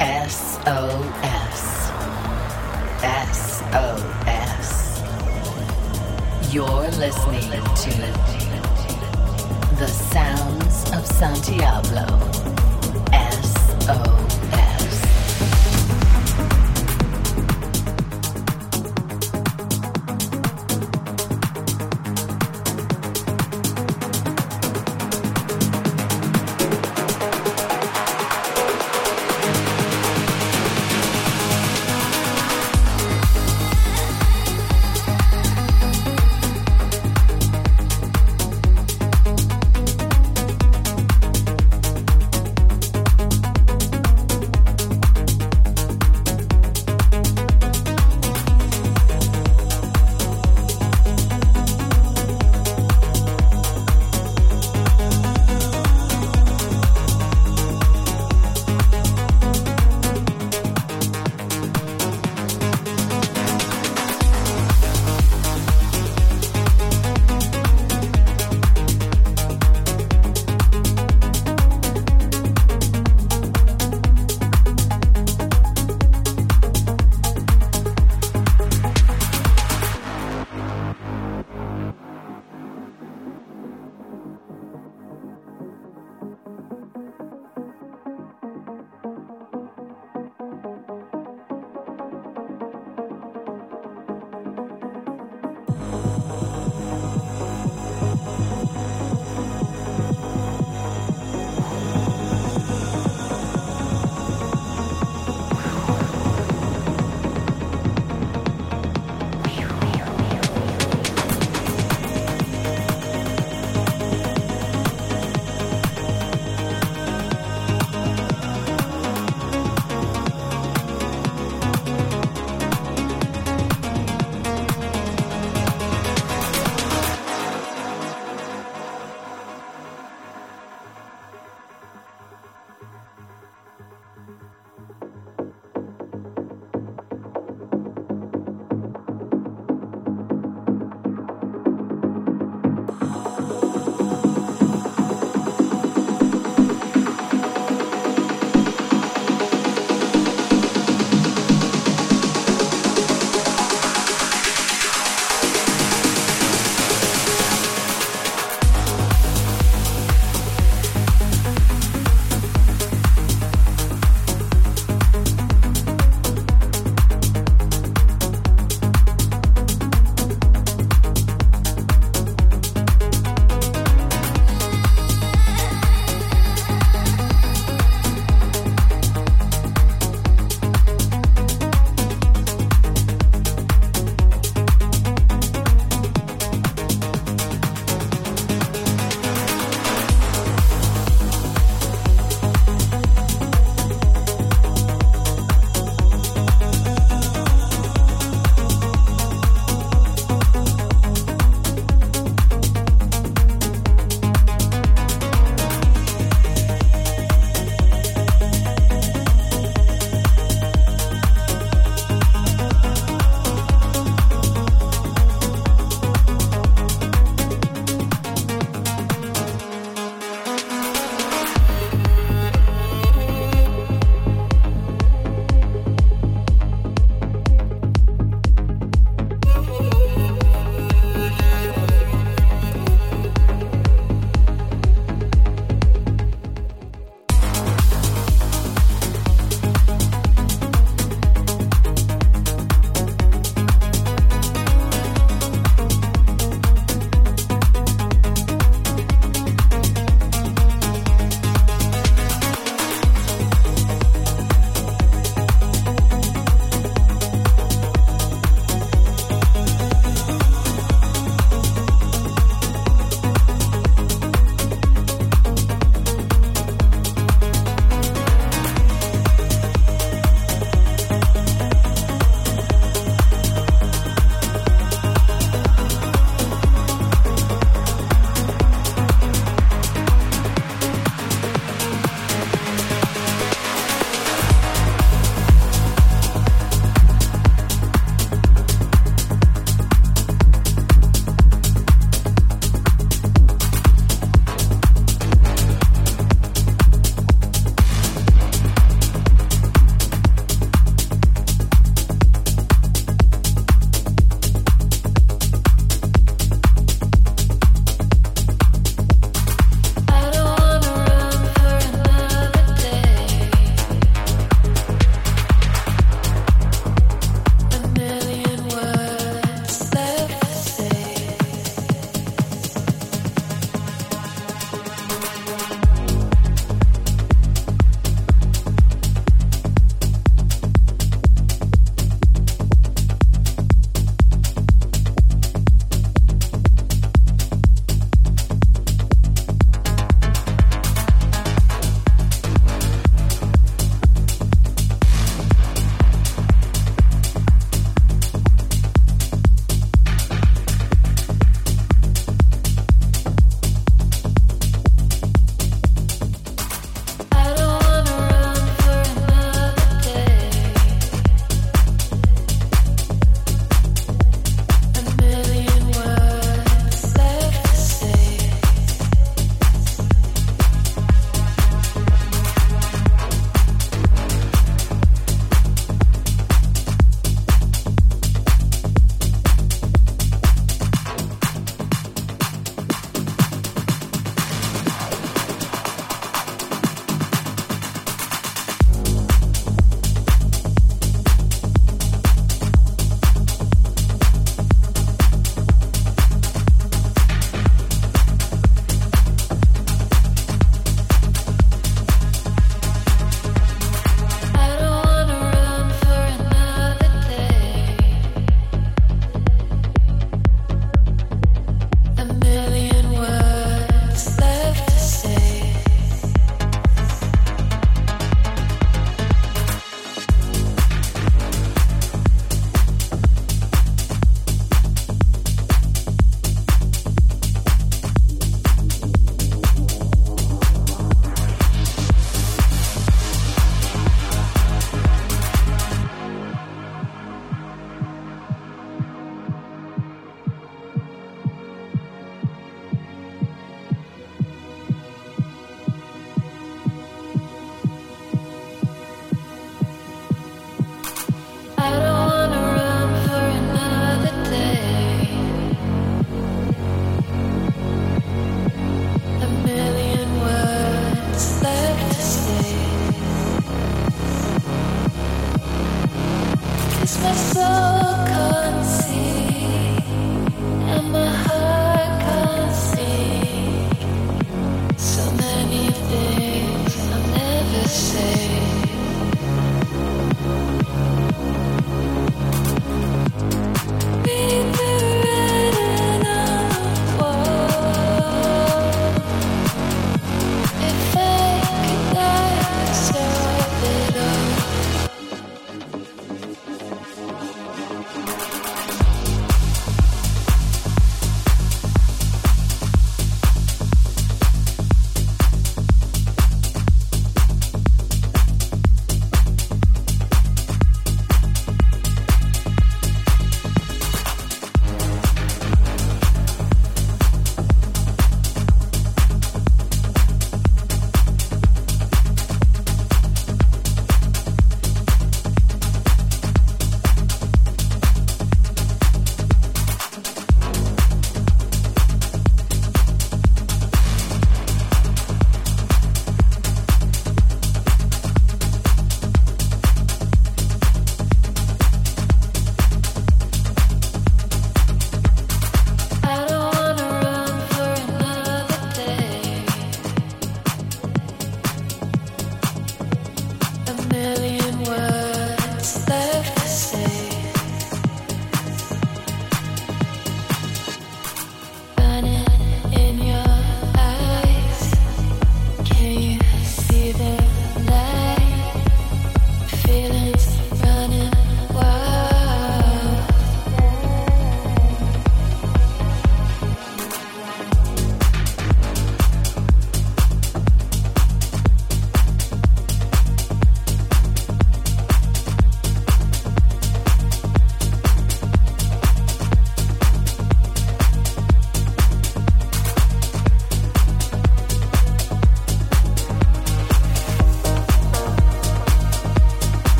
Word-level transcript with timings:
SOS. 0.00 1.90
SOS. 3.36 5.02
You're 6.50 6.88
listening 6.96 7.50
to 7.76 7.90
the 9.76 9.86
sounds 9.86 10.90
of 10.92 11.06
Santiago. 11.06 12.06
SOS. 13.12 14.19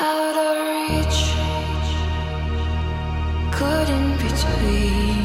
out 0.00 0.36
of 0.36 0.56
reach, 0.68 1.20
couldn't 3.52 4.16
between. 4.18 5.21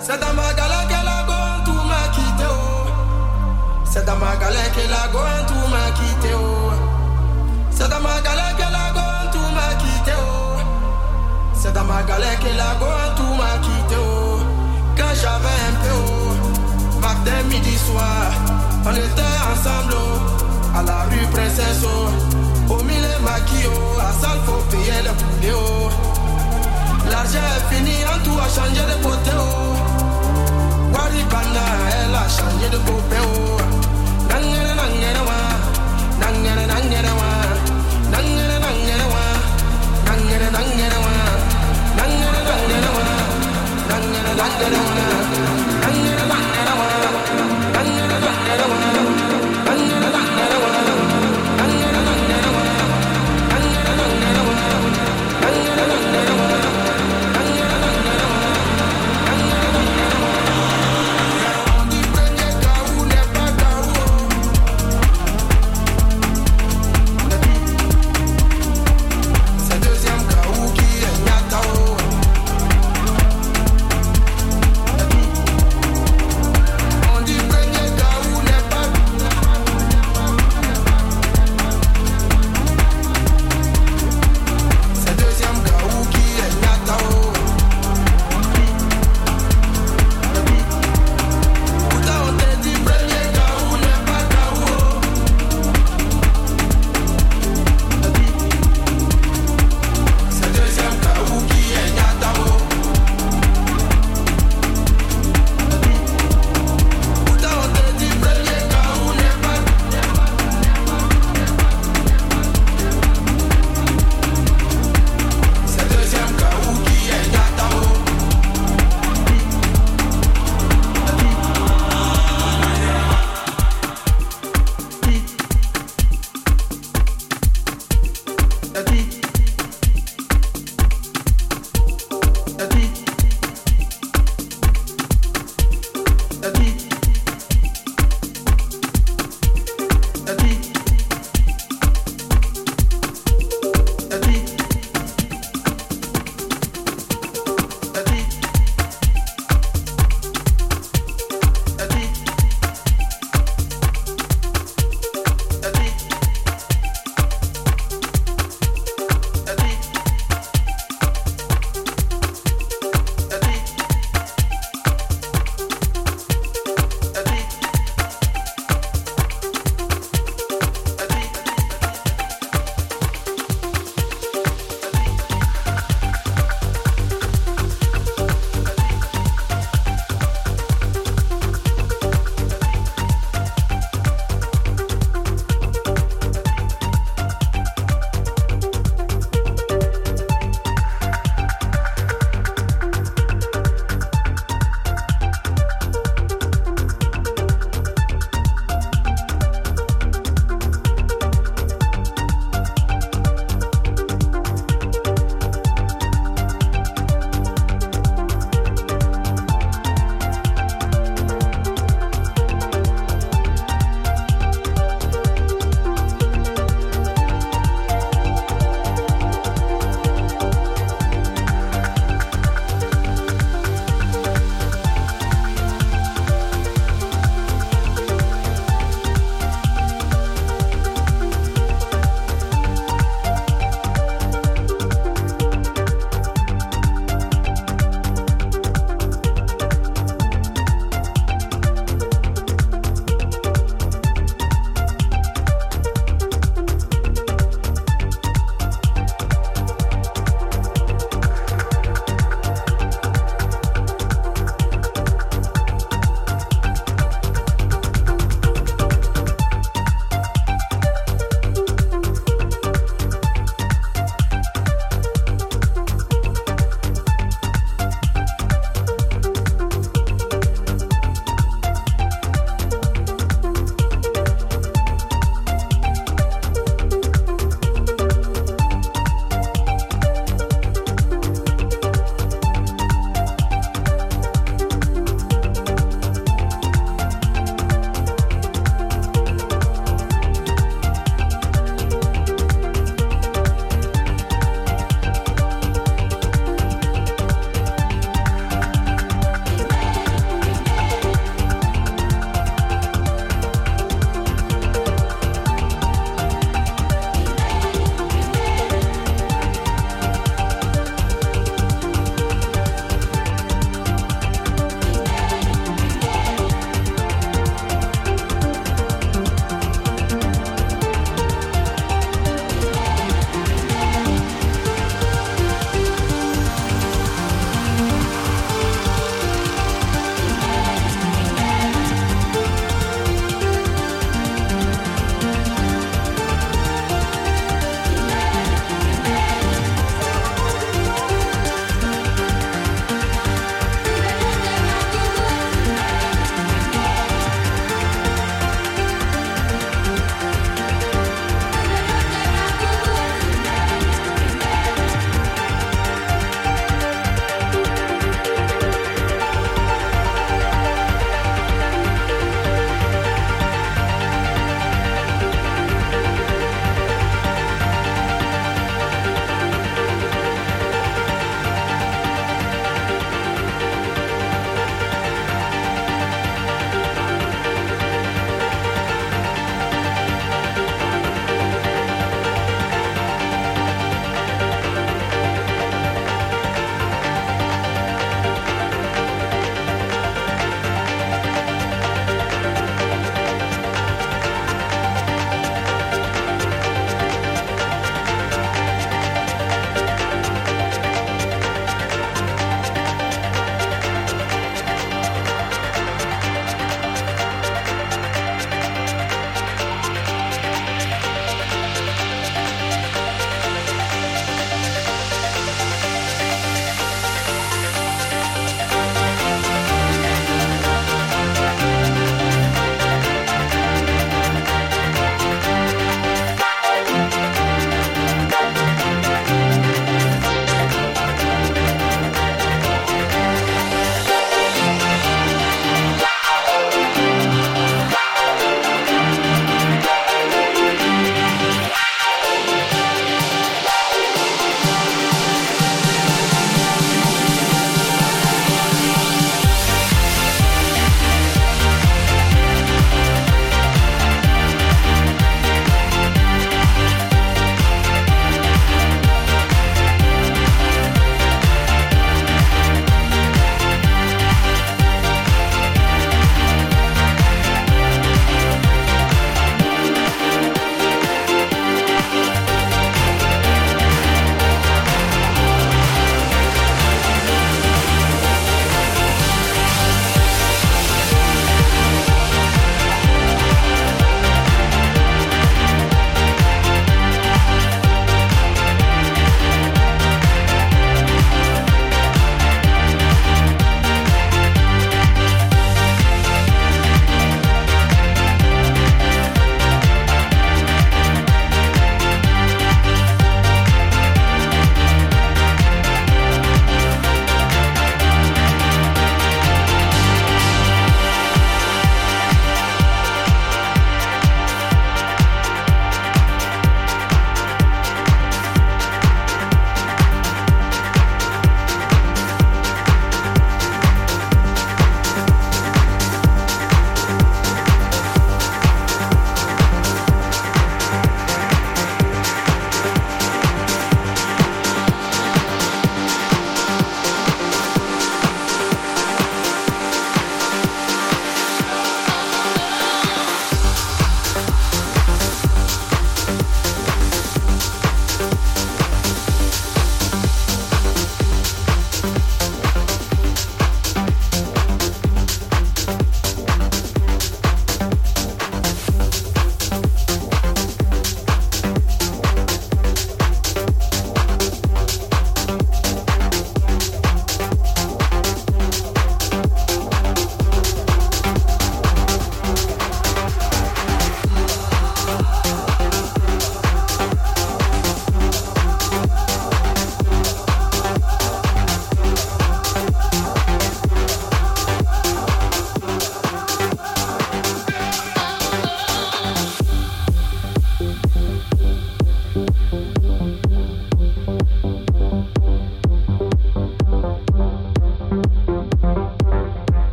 C'est 0.00 0.18
dans 0.18 0.32
ma 0.32 0.52
galère 0.54 0.88
que 0.88 1.04
la 1.04 1.22
gomme 1.26 1.64
tout 1.66 1.82
m'a 1.86 2.08
quitté 2.14 2.44
oh. 2.48 2.86
C'est 3.84 4.06
dans 4.06 4.16
ma 4.16 4.36
galère 4.36 4.72
que 4.72 4.80
la 4.88 5.08
gomme 5.12 5.46
tout 5.46 5.68
m'a 5.68 5.90
quitté 5.92 6.34
oh. 6.34 6.72
C'est 7.70 7.88
dans 7.90 8.00
ma 8.00 8.20
galère 8.20 8.56
que 8.56 8.62
la 8.62 8.90
gomme 8.94 9.30
tout 9.32 9.54
m'a 9.54 9.74
quitté 9.74 10.12
oh. 10.16 10.42
C'est 11.54 11.72
dans 11.74 11.84
ma 11.84 12.02
galère 12.02 12.40
que 12.40 12.46
la 12.56 12.74
gomme 12.80 13.14
tout 13.16 13.34
m'a 13.34 13.58
quitté. 13.62 13.96
Oh. 13.96 14.40
Quand 14.96 15.14
j'avais 15.14 15.60
un 15.68 15.74
peu. 15.80 15.94
Oh. 15.94 17.00
Matin, 17.00 17.42
midi, 17.48 17.76
soir 17.78 18.32
On 18.84 18.90
était 18.90 19.36
ensemble. 19.52 19.94
Oh. 19.94 20.76
À 20.76 20.82
la 20.82 21.02
rue 21.04 21.26
Princesse. 21.32 21.84
Au 22.68 22.82
milieu 22.82 23.18
maquillot 23.22 23.70
À 24.00 24.12
salle 24.20 24.40
faut 24.44 24.62
payer 24.70 25.02
le 25.04 25.12
poulet. 25.12 26.11
L'argent 27.12 27.38
est 27.56 27.74
fini, 27.74 27.96
en 28.06 28.18
tout 28.24 28.38
a 28.38 28.48
changé 28.48 28.80
de 28.80 28.96
côté 29.04 29.30
oh. 29.38 29.76
Waribana, 30.94 31.66
elle 31.92 32.14
a 32.14 32.26
changé 32.26 32.70
de 32.72 32.78
oh. 32.78 33.58
Nangere 34.30 34.74
nangere 34.80 35.22
wa, 35.28 35.38
nangere 36.20 36.64
nangere 36.72 37.12
wa, 37.20 37.30
nangere 38.12 38.56
nangere 38.64 39.06
wa, 39.12 39.24
nangere 40.06 40.48
nangere 40.56 40.98
wa, 41.04 41.14
nangere 41.98 42.40
nangere 42.48 42.90
wa, 42.96 43.06
nangere 43.90 44.32
nangere 44.40 45.51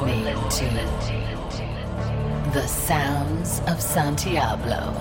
Listening 0.00 0.24
to 0.48 0.64
the 2.52 2.66
sounds 2.66 3.60
of 3.66 3.80
Santiago. 3.80 4.94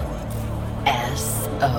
SOS. 1.16 1.72